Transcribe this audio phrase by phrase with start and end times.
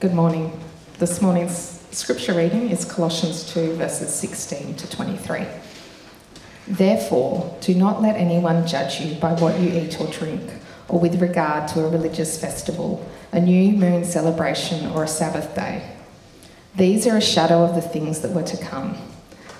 [0.00, 0.58] Good morning.
[0.98, 5.44] This morning's scripture reading is Colossians 2, verses 16 to 23.
[6.66, 10.40] Therefore, do not let anyone judge you by what you eat or drink,
[10.88, 15.94] or with regard to a religious festival, a new moon celebration, or a Sabbath day.
[16.76, 18.96] These are a shadow of the things that were to come.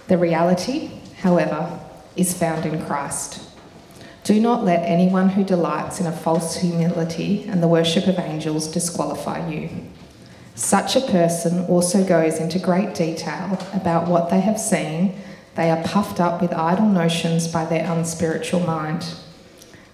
[0.08, 1.78] The reality, however,
[2.16, 3.46] is found in Christ.
[4.24, 8.68] Do not let anyone who delights in a false humility and the worship of angels
[8.68, 9.68] disqualify you.
[10.60, 15.18] Such a person also goes into great detail about what they have seen.
[15.54, 19.14] They are puffed up with idle notions by their unspiritual mind.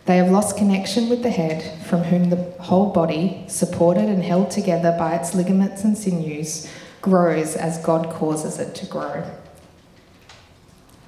[0.06, 4.50] They have lost connection with the head, from whom the whole body, supported and held
[4.50, 6.68] together by its ligaments and sinews,
[7.00, 9.22] grows as God causes it to grow.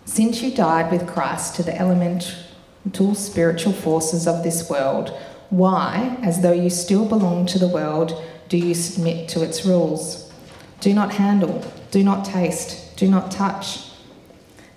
[0.05, 5.13] Since you died with Christ to the elemental spiritual forces of this world,
[5.51, 10.33] why, as though you still belong to the world, do you submit to its rules?
[10.81, 13.91] Do not handle, do not taste, do not touch.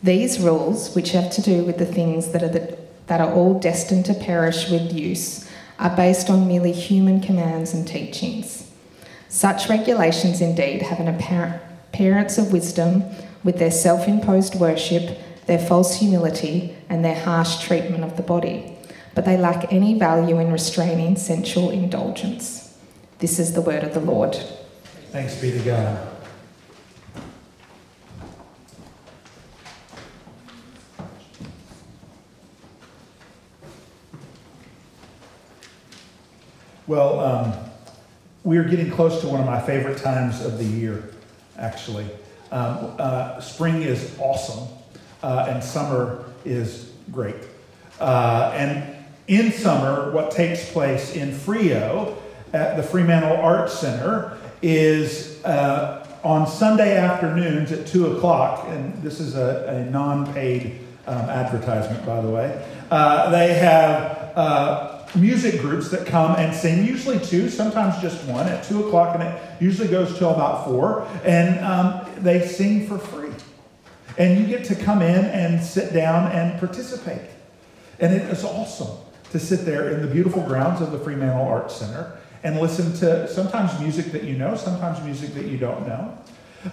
[0.04, 3.60] These rules, which have to do with the things that are, the, that are all
[3.60, 5.48] destined to perish with use,
[5.80, 8.72] are based on merely human commands and teachings.
[9.30, 13.04] Such regulations indeed have an appearance of wisdom
[13.44, 18.78] with their self imposed worship, their false humility, and their harsh treatment of the body,
[19.16, 22.61] but they lack any value in restraining sensual indulgence.
[23.22, 24.36] This is the word of the Lord.
[25.12, 26.08] Thanks be to God.
[36.88, 37.54] Well, um,
[38.44, 41.12] we are getting close to one of my favorite times of the year,
[41.60, 42.08] actually.
[42.52, 44.68] Um, uh, spring is awesome,
[45.22, 47.36] uh, and summer is great.
[48.00, 48.96] Uh, and
[49.28, 52.18] in summer, what takes place in Freo
[52.54, 59.20] at the Fremantle Arts Center is uh, on Sunday afternoons at 2 o'clock, and this
[59.20, 62.66] is a, a non paid um, advertisement, by the way.
[62.92, 68.48] Uh, they have uh, music groups that come and sing, usually two, sometimes just one,
[68.48, 71.08] at two o'clock, and it usually goes till about four.
[71.24, 73.32] And um, they sing for free.
[74.18, 77.30] And you get to come in and sit down and participate.
[78.00, 78.98] And it is awesome
[79.32, 83.28] to sit there in the beautiful grounds of the Fremantle Arts Center and listen to
[83.28, 86.18] sometimes music that you know, sometimes music that you don't know.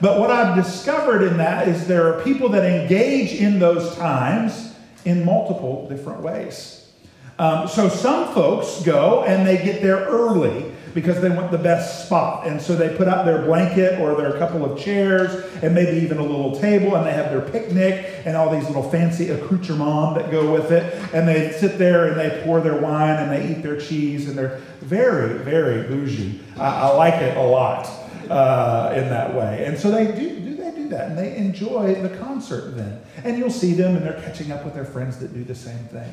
[0.01, 4.75] But what I've discovered in that is there are people that engage in those times
[5.05, 6.91] in multiple different ways.
[7.39, 12.07] Um, so some folks go and they get there early because they want the best
[12.07, 12.45] spot.
[12.45, 16.19] And so they put out their blanket or their couple of chairs and maybe even
[16.19, 20.33] a little table and they have their picnic and all these little fancy accoutrements that
[20.33, 20.93] go with it.
[21.15, 24.37] And they sit there and they pour their wine and they eat their cheese and
[24.37, 26.41] they're very, very bougie.
[26.57, 27.87] I, I like it a lot
[28.29, 29.67] uh, in that way.
[29.67, 30.48] And so they do,
[30.91, 33.01] that and they enjoy the concert then.
[33.25, 35.85] And you'll see them and they're catching up with their friends that do the same
[35.87, 36.13] thing.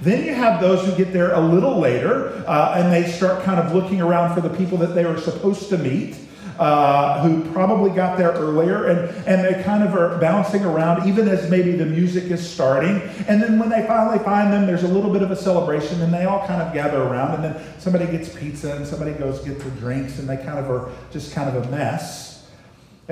[0.00, 3.58] Then you have those who get there a little later uh, and they start kind
[3.58, 6.16] of looking around for the people that they were supposed to meet.
[6.58, 11.26] Uh, who probably got there earlier and, and they kind of are bouncing around even
[11.26, 13.00] as maybe the music is starting.
[13.26, 16.12] And then when they finally find them, there's a little bit of a celebration and
[16.12, 17.36] they all kind of gather around.
[17.36, 20.70] And then somebody gets pizza and somebody goes get the drinks and they kind of
[20.70, 22.31] are just kind of a mess.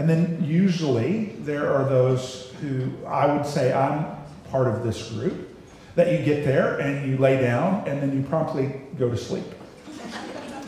[0.00, 4.06] And then usually there are those who I would say I'm
[4.50, 5.55] part of this group
[5.94, 9.44] that you get there and you lay down and then you promptly go to sleep.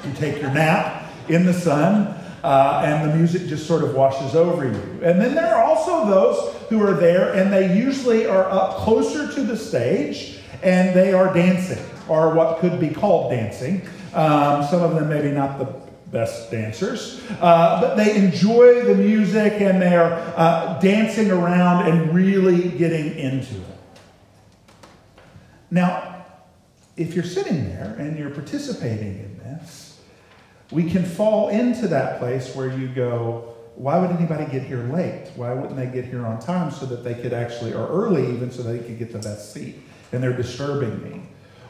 [0.04, 2.08] You take your nap in the sun,
[2.44, 5.00] uh, and the music just sort of washes over you.
[5.02, 9.32] And then there are also those who are there, and they usually are up closer
[9.32, 13.80] to the stage, and they are dancing, or what could be called dancing.
[14.12, 15.81] Um, some of them maybe not the
[16.12, 22.14] best dancers, uh, but they enjoy the music and they are uh, dancing around and
[22.14, 23.78] really getting into it.
[25.70, 26.26] Now,
[26.98, 30.00] if you're sitting there and you're participating in this,
[30.70, 35.30] we can fall into that place where you go, why would anybody get here late?
[35.34, 38.50] Why wouldn't they get here on time so that they could actually, or early even,
[38.50, 39.76] so they could get the best seat?
[40.12, 41.22] And they're disturbing me.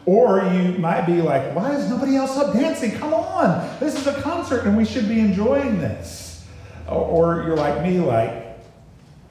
[0.04, 2.92] Or you might be like, why is nobody else up dancing?
[2.92, 6.44] Come on, this is a concert and we should be enjoying this.
[6.88, 8.58] Or, you're like me, like,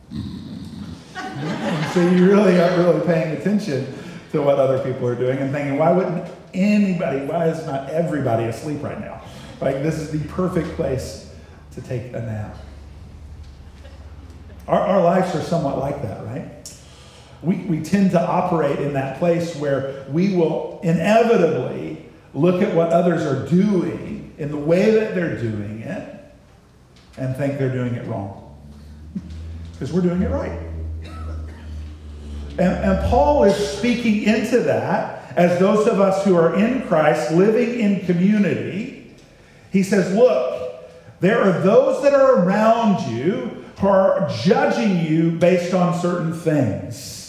[1.94, 3.94] so you really aren't really paying attention
[4.32, 8.46] to what other people are doing and thinking, why wouldn't anybody, why is not everybody
[8.46, 9.22] asleep right now?
[9.60, 11.34] Like, this is the perfect place
[11.74, 12.58] to take a nap.
[14.68, 16.81] Our, our lives are somewhat like that, right?
[17.44, 22.90] We, we tend to operate in that place where we will inevitably look at what
[22.90, 26.34] others are doing in the way that they're doing it
[27.18, 28.58] and think they're doing it wrong.
[29.74, 30.60] Because we're doing it right.
[32.52, 37.32] And, and Paul is speaking into that as those of us who are in Christ,
[37.32, 39.16] living in community.
[39.72, 40.90] He says, Look,
[41.22, 47.21] there are those that are around you who are judging you based on certain things.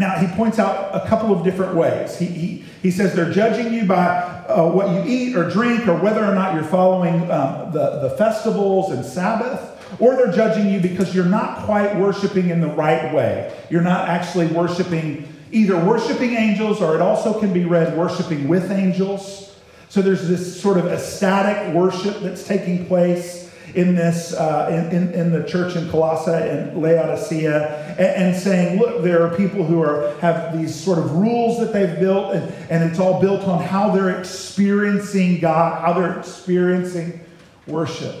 [0.00, 2.18] Now, he points out a couple of different ways.
[2.18, 4.06] He, he, he says they're judging you by
[4.48, 8.14] uh, what you eat or drink or whether or not you're following um, the, the
[8.16, 9.76] festivals and Sabbath.
[10.00, 13.54] Or they're judging you because you're not quite worshiping in the right way.
[13.68, 18.70] You're not actually worshiping, either worshiping angels, or it also can be read worshiping with
[18.70, 19.54] angels.
[19.90, 23.39] So there's this sort of ecstatic worship that's taking place
[23.74, 28.78] in this uh, in, in, in, the church in Colossae and Laodicea, and, and, saying,
[28.78, 32.52] look, there are people who are have these sort of rules that they've built, and,
[32.70, 37.20] and it's all built on how they're experiencing God, how they're experiencing
[37.66, 38.16] worship.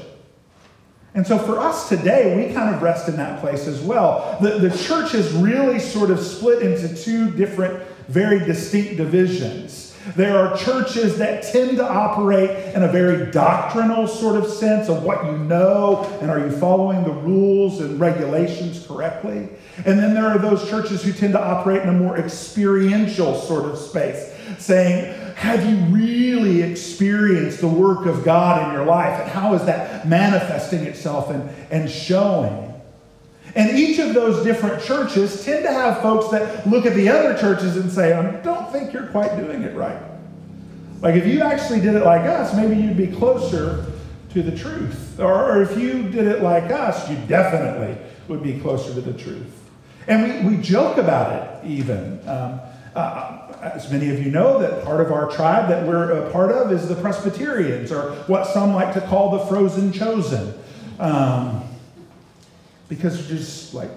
[1.14, 4.38] And so for us today, we kind of rest in that place as well.
[4.40, 9.89] The, the church is really sort of split into two different, very distinct divisions.
[10.16, 15.02] There are churches that tend to operate in a very doctrinal sort of sense of
[15.02, 19.48] what you know and are you following the rules and regulations correctly.
[19.84, 23.66] And then there are those churches who tend to operate in a more experiential sort
[23.66, 29.20] of space, saying, have you really experienced the work of God in your life?
[29.20, 32.69] And how is that manifesting itself and, and showing?
[33.54, 37.36] And each of those different churches tend to have folks that look at the other
[37.36, 40.00] churches and say, I don't think you're quite doing it right.
[41.00, 43.86] Like if you actually did it like us, maybe you'd be closer
[44.30, 45.18] to the truth.
[45.18, 47.96] Or, if you did it like us, you definitely
[48.28, 49.60] would be closer to the truth.
[50.06, 52.20] And we, we joke about it even.
[52.28, 52.60] Um,
[52.94, 56.50] uh, as many of you know, that part of our tribe that we're a part
[56.50, 60.54] of is the Presbyterians, or what some like to call the frozen chosen.
[60.98, 61.62] Um,
[62.90, 63.88] because just like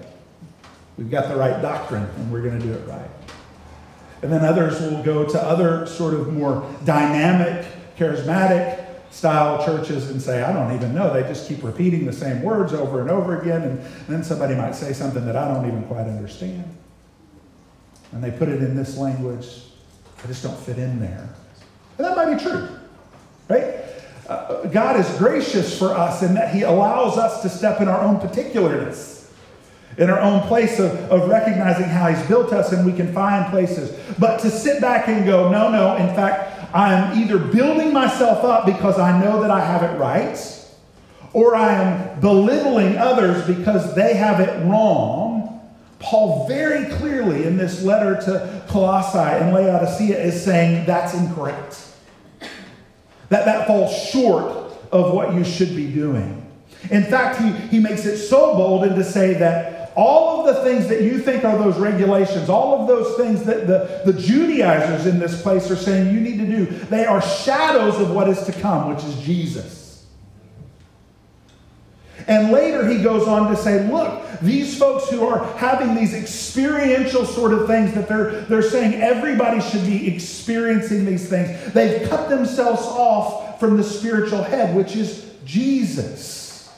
[0.96, 3.10] we've got the right doctrine and we're going to do it right.
[4.22, 7.66] And then others will go to other sort of more dynamic,
[7.98, 11.12] charismatic style churches and say, I don't even know.
[11.12, 13.62] They just keep repeating the same words over and over again.
[13.62, 16.74] And then somebody might say something that I don't even quite understand
[18.14, 19.46] and they put it in this language.
[20.22, 21.28] I just don't fit in there.
[21.98, 22.68] And that might be true,
[23.48, 23.83] right?
[24.26, 28.16] God is gracious for us in that He allows us to step in our own
[28.16, 29.30] particularness,
[29.98, 33.50] in our own place of, of recognizing how He's built us, and we can find
[33.50, 33.98] places.
[34.18, 38.66] But to sit back and go, no, no, in fact, I'm either building myself up
[38.66, 40.38] because I know that I have it right,
[41.32, 45.34] or I am belittling others because they have it wrong
[46.04, 51.93] Paul very clearly in this letter to Colossae and Laodicea is saying that's incorrect.
[53.28, 56.40] That that falls short of what you should be doing.
[56.90, 60.62] In fact, he, he makes it so bold and to say that all of the
[60.62, 65.06] things that you think are those regulations, all of those things that the, the Judaizers
[65.06, 68.42] in this place are saying you need to do, they are shadows of what is
[68.44, 69.83] to come, which is Jesus.
[72.26, 77.24] And later he goes on to say, look, these folks who are having these experiential
[77.24, 82.28] sort of things that they're, they're saying everybody should be experiencing these things, they've cut
[82.28, 86.72] themselves off from the spiritual head, which is Jesus.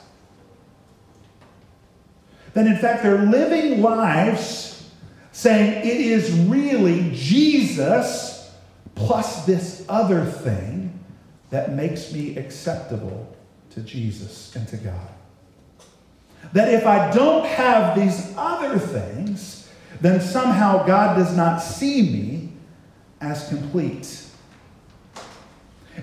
[2.53, 4.89] Then, in fact they're living lives
[5.31, 8.51] saying it is really Jesus
[8.95, 10.99] plus this other thing
[11.51, 13.35] that makes me acceptable
[13.69, 15.09] to Jesus and to God.
[16.53, 19.69] That if I don't have these other things,
[20.01, 22.49] then somehow God does not see me
[23.19, 24.23] as complete.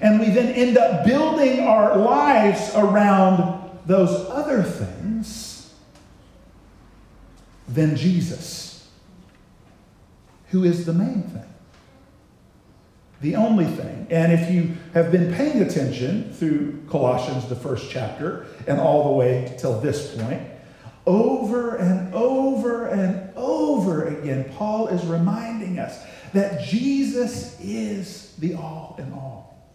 [0.01, 5.73] And we then end up building our lives around those other things
[7.69, 8.89] than Jesus,
[10.49, 11.54] who is the main thing
[13.21, 14.07] the only thing.
[14.11, 19.17] And if you have been paying attention through Colossians, the first chapter, and all the
[19.17, 20.43] way till this point,
[21.07, 26.03] over and over and over again, Paul is reminding us
[26.33, 29.69] that Jesus is the all in all.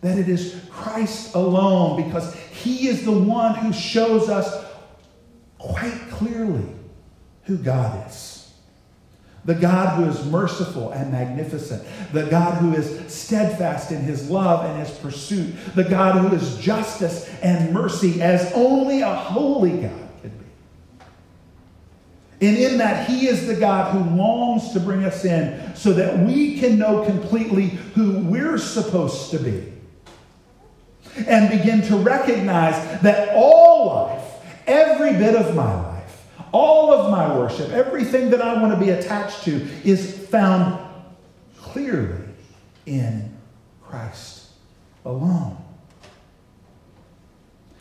[0.00, 4.64] That it is Christ alone, because he is the one who shows us
[5.58, 6.66] quite clearly
[7.44, 8.37] who God is
[9.48, 14.66] the God who is merciful and magnificent, the God who is steadfast in his love
[14.66, 20.08] and his pursuit, the God who is justice and mercy as only a holy God
[20.20, 20.44] can be.
[22.46, 26.18] And in that, he is the God who longs to bring us in so that
[26.18, 29.72] we can know completely who we're supposed to be.
[31.26, 34.24] and begin to recognize that all life,
[34.66, 35.87] every bit of my life,
[36.52, 40.78] all of my worship, everything that I want to be attached to is found
[41.56, 42.24] clearly
[42.86, 43.36] in
[43.82, 44.48] Christ
[45.04, 45.56] alone.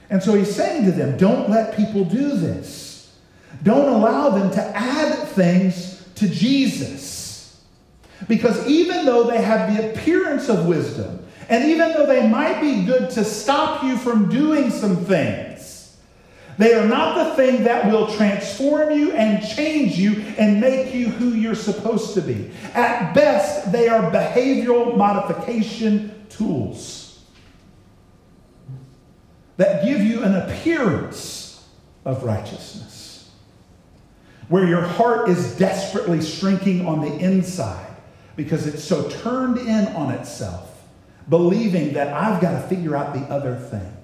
[0.09, 3.17] And so he's saying to them, don't let people do this.
[3.63, 7.61] Don't allow them to add things to Jesus.
[8.27, 12.83] Because even though they have the appearance of wisdom, and even though they might be
[12.85, 15.46] good to stop you from doing some things,
[16.57, 21.09] they are not the thing that will transform you and change you and make you
[21.09, 22.49] who you're supposed to be.
[22.73, 27.23] At best, they are behavioral modification tools
[29.57, 31.67] that give you an appearance
[32.05, 33.29] of righteousness,
[34.49, 37.95] where your heart is desperately shrinking on the inside
[38.35, 40.67] because it's so turned in on itself
[41.29, 43.96] believing that I've got to figure out the other thing.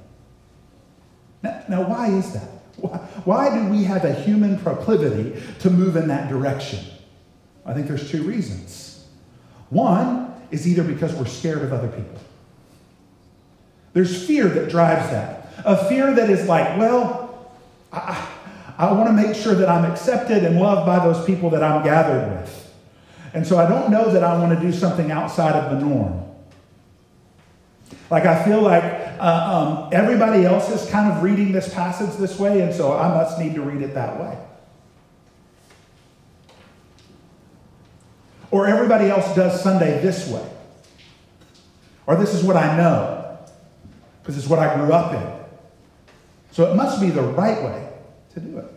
[1.73, 2.49] Now, why is that?
[2.77, 6.85] Why, why do we have a human proclivity to move in that direction?
[7.65, 9.07] I think there's two reasons.
[9.71, 12.19] One is either because we're scared of other people.
[13.93, 15.51] There's fear that drives that.
[15.65, 17.51] A fear that is like, well,
[17.91, 18.23] I,
[18.77, 21.83] I want to make sure that I'm accepted and loved by those people that I'm
[21.83, 22.71] gathered with.
[23.33, 26.23] And so I don't know that I want to do something outside of the norm.
[28.13, 32.37] Like, I feel like uh, um, everybody else is kind of reading this passage this
[32.37, 34.37] way, and so I must need to read it that way.
[38.51, 40.47] Or everybody else does Sunday this way.
[42.05, 43.39] Or this is what I know,
[44.21, 45.45] because it's what I grew up in.
[46.51, 47.89] So it must be the right way
[48.35, 48.71] to do it.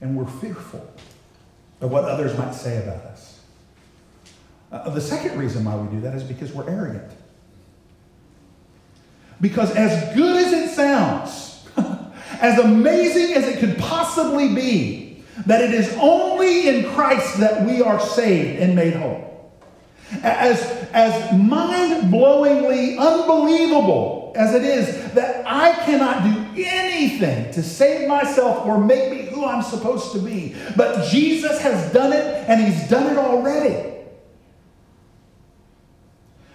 [0.00, 0.92] And we're fearful
[1.80, 3.38] of what others might say about us.
[4.72, 7.12] Uh, the second reason why we do that is because we're arrogant.
[9.40, 11.66] Because as good as it sounds,
[12.40, 17.82] as amazing as it could possibly be, that it is only in Christ that we
[17.82, 19.50] are saved and made whole.
[20.22, 20.60] As,
[20.92, 28.66] as mind blowingly unbelievable as it is that I cannot do anything to save myself
[28.66, 32.88] or make me who I'm supposed to be, but Jesus has done it and He's
[32.88, 33.90] done it already.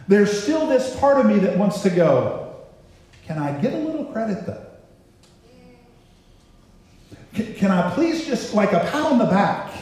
[0.08, 2.47] There's still this part of me that wants to go,
[3.28, 4.66] can I get a little credit though?
[7.34, 9.74] Can, can I please just like a pat on the back?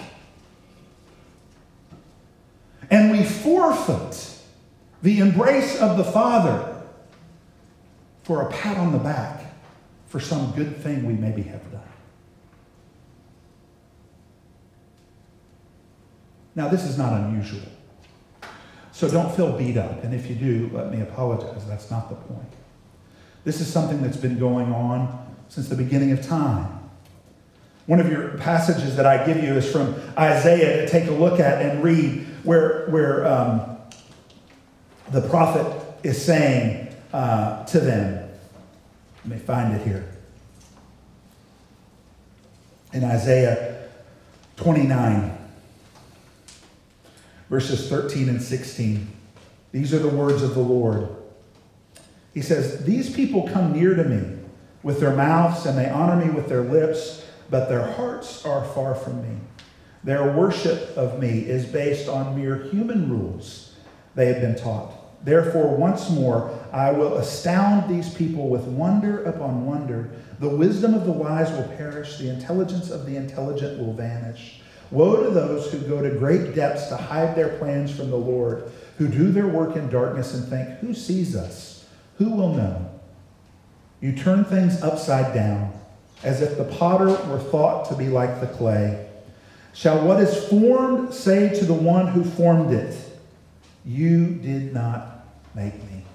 [2.89, 4.39] And we forfeit
[5.01, 6.81] the embrace of the Father
[8.23, 9.43] for a pat on the back
[10.07, 11.81] for some good thing we maybe have done.
[16.55, 17.61] Now, this is not unusual.
[18.91, 20.03] So don't feel beat up.
[20.03, 21.67] And if you do, let me apologize.
[21.67, 22.47] That's not the point.
[23.45, 26.67] This is something that's been going on since the beginning of time.
[27.85, 31.39] One of your passages that I give you is from Isaiah to take a look
[31.39, 33.77] at and read, where, where um,
[35.11, 35.71] the prophet
[36.01, 38.27] is saying uh, to them,
[39.23, 40.11] let me find it here.
[42.93, 43.89] In Isaiah
[44.57, 45.37] 29,
[47.51, 49.07] verses 13 and 16,
[49.71, 51.09] these are the words of the Lord.
[52.35, 54.37] He says, These people come near to me
[54.83, 58.93] with their mouths and they honor me with their lips, but their hearts are far
[58.93, 59.39] from me.
[60.03, 63.75] Their worship of me is based on mere human rules
[64.13, 64.91] they have been taught.
[65.25, 70.11] Therefore, once more, I will astound these people with wonder upon wonder.
[70.39, 74.59] The wisdom of the wise will perish, the intelligence of the intelligent will vanish.
[74.91, 78.69] Woe to those who go to great depths to hide their plans from the Lord,
[78.97, 81.74] who do their work in darkness and think, Who sees us?
[82.17, 82.89] Who will know?
[84.01, 85.73] You turn things upside down,
[86.23, 89.07] as if the potter were thought to be like the clay.
[89.73, 92.95] Shall what is formed say to the one who formed it,
[93.85, 96.05] You did not make me?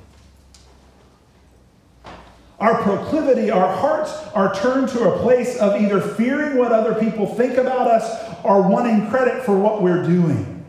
[2.58, 7.26] Our proclivity, our hearts are turned to a place of either fearing what other people
[7.26, 10.59] think about us or wanting credit for what we're doing.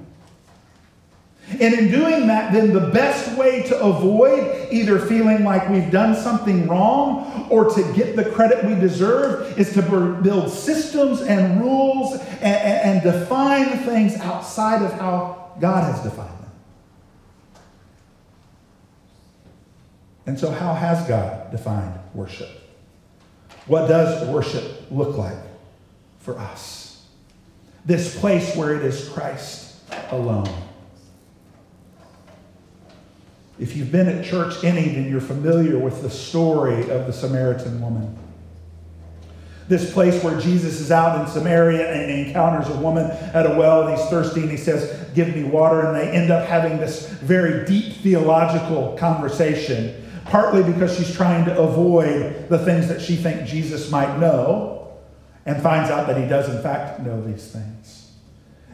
[1.59, 6.15] And in doing that, then the best way to avoid either feeling like we've done
[6.15, 9.81] something wrong or to get the credit we deserve is to
[10.21, 16.51] build systems and rules and, and, define things outside of how God has defined them.
[20.25, 22.49] And so, how has God defined worship?
[23.65, 25.37] What does worship look like
[26.19, 27.05] for us?
[27.85, 29.75] This place where it is Christ
[30.11, 30.49] alone.
[33.61, 37.79] If you've been at church any, then you're familiar with the story of the Samaritan
[37.79, 38.17] woman.
[39.67, 43.49] This place where Jesus is out in Samaria and he encounters a woman at a
[43.55, 45.81] well and he's thirsty and he says, Give me water.
[45.81, 51.55] And they end up having this very deep theological conversation, partly because she's trying to
[51.55, 54.97] avoid the things that she thinks Jesus might know
[55.45, 58.11] and finds out that he does, in fact, know these things.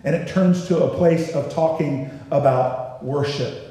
[0.06, 3.67] And it turns to a place of talking about worship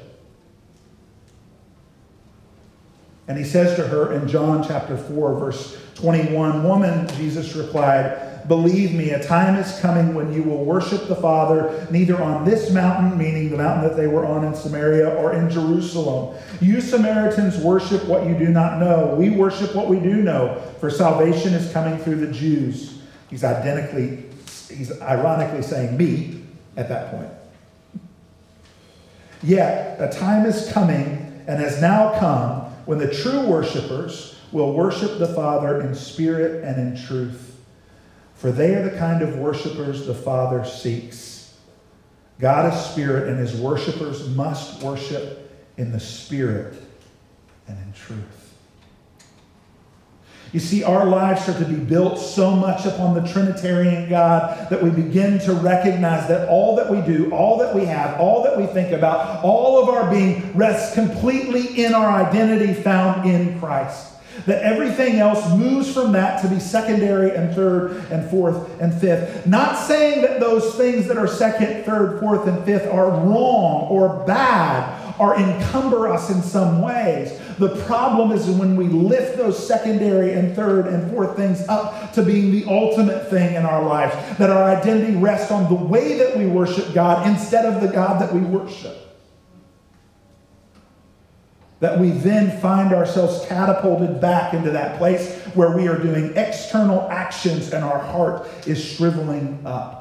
[3.27, 8.93] And he says to her in John chapter 4, verse 21 Woman, Jesus replied, Believe
[8.93, 13.17] me, a time is coming when you will worship the Father neither on this mountain,
[13.17, 16.37] meaning the mountain that they were on in Samaria, or in Jerusalem.
[16.61, 19.15] You Samaritans worship what you do not know.
[19.15, 23.01] We worship what we do know, for salvation is coming through the Jews.
[23.29, 24.23] He's identically,
[24.73, 26.41] he's ironically saying me
[26.77, 27.31] at that point.
[29.43, 35.19] Yet, a time is coming and has now come when the true worshipers will worship
[35.19, 37.59] the Father in spirit and in truth.
[38.33, 41.57] For they are the kind of worshipers the Father seeks.
[42.39, 46.81] God is spirit, and his worshipers must worship in the spirit
[47.67, 48.46] and in truth.
[50.57, 54.81] You see, our lives are to be built so much upon the Trinitarian God that
[54.81, 58.57] we begin to recognize that all that we do, all that we have, all that
[58.57, 64.13] we think about, all of our being rests completely in our identity found in Christ.
[64.47, 69.45] That everything else moves from that to be secondary and third and fourth and fifth.
[69.45, 74.25] Not saying that those things that are second, third, fourth, and fifth are wrong or
[74.25, 77.39] bad or encumber us in some ways.
[77.57, 82.23] The problem is when we lift those secondary and third and fourth things up to
[82.23, 86.37] being the ultimate thing in our lives, that our identity rests on the way that
[86.37, 88.95] we worship God instead of the God that we worship.
[91.79, 97.01] That we then find ourselves catapulted back into that place where we are doing external
[97.11, 99.96] actions and our heart is shriveling up.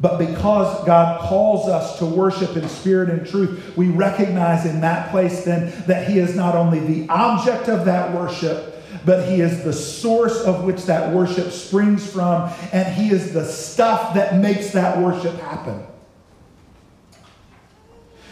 [0.00, 5.10] But because God calls us to worship in spirit and truth, we recognize in that
[5.10, 9.62] place then that He is not only the object of that worship, but He is
[9.62, 14.70] the source of which that worship springs from, and He is the stuff that makes
[14.70, 15.86] that worship happen.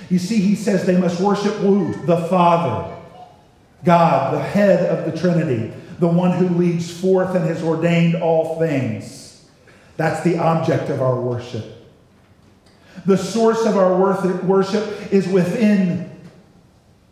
[0.08, 1.92] You see, He says they must worship who?
[2.06, 2.96] The Father,
[3.84, 8.58] God, the head of the Trinity, the one who leads forth and has ordained all
[8.58, 9.27] things.
[9.98, 11.66] That's the object of our worship.
[13.04, 16.10] The source of our worship is within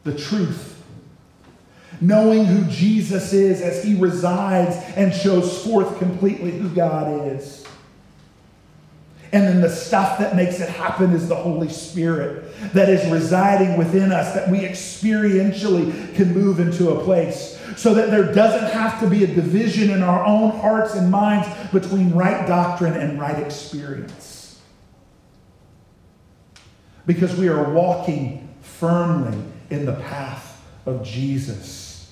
[0.04, 0.82] the truth.
[2.00, 7.65] Knowing who Jesus is as he resides and shows forth completely who God is.
[9.36, 13.76] And then the stuff that makes it happen is the Holy Spirit that is residing
[13.76, 18.98] within us, that we experientially can move into a place so that there doesn't have
[19.00, 23.38] to be a division in our own hearts and minds between right doctrine and right
[23.38, 24.58] experience.
[27.04, 29.36] Because we are walking firmly
[29.68, 32.10] in the path of Jesus,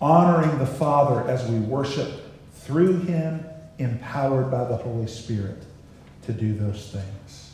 [0.00, 2.08] honoring the Father as we worship
[2.54, 3.44] through Him,
[3.78, 5.64] empowered by the Holy Spirit
[6.22, 7.50] to do those things.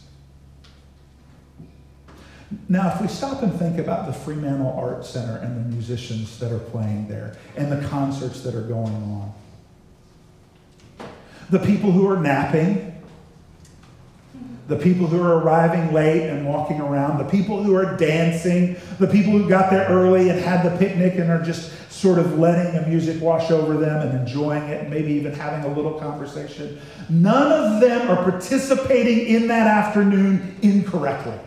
[2.69, 6.53] Now, if we stop and think about the Fremantle Art Center and the musicians that
[6.53, 9.35] are playing there and the concerts that are going on,
[11.51, 12.93] the people who are napping,
[14.69, 19.07] the people who are arriving late and walking around, the people who are dancing, the
[19.07, 22.75] people who got there early and had the picnic and are just sort of letting
[22.75, 26.79] the music wash over them and enjoying it maybe even having a little conversation.
[27.09, 31.39] None of them are participating in that afternoon incorrectly.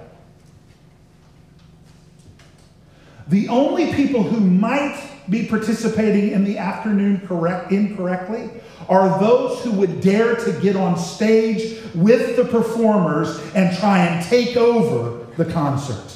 [3.28, 8.50] The only people who might be participating in the afternoon correct, incorrectly
[8.88, 14.26] are those who would dare to get on stage with the performers and try and
[14.26, 16.12] take over the concert.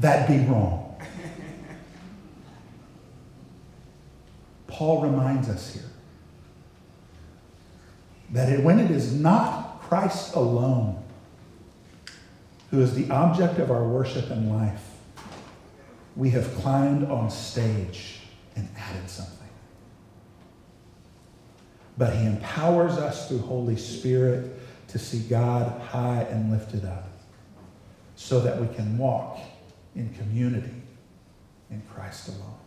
[0.00, 0.87] That'd be wrong.
[4.78, 5.90] Paul reminds us here
[8.30, 11.02] that it, when it is not Christ alone
[12.70, 14.88] who is the object of our worship and life,
[16.14, 18.20] we have climbed on stage
[18.54, 19.48] and added something.
[21.96, 24.60] But he empowers us through Holy Spirit
[24.90, 27.08] to see God high and lifted up
[28.14, 29.40] so that we can walk
[29.96, 30.82] in community
[31.68, 32.57] in Christ alone.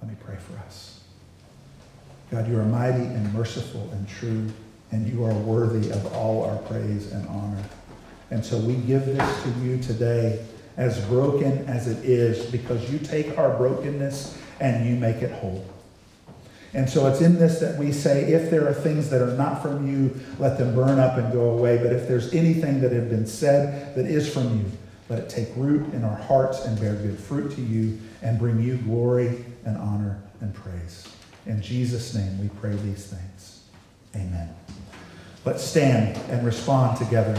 [0.00, 1.00] Let me pray for us.
[2.30, 4.46] God, you are mighty and merciful and true,
[4.92, 7.62] and you are worthy of all our praise and honor.
[8.30, 10.44] And so we give this to you today
[10.76, 15.64] as broken as it is because you take our brokenness and you make it whole.
[16.72, 19.60] And so it's in this that we say, if there are things that are not
[19.60, 21.78] from you, let them burn up and go away.
[21.78, 24.64] But if there's anything that have been said that is from you,
[25.10, 28.60] let it take root in our hearts and bear good fruit to you and bring
[28.62, 31.06] you glory and honor and praise.
[31.46, 33.64] In Jesus' name we pray these things.
[34.14, 34.54] Amen.
[35.44, 37.36] Let's stand and respond together.